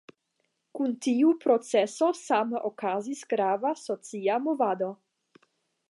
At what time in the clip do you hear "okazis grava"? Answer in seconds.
2.71-3.75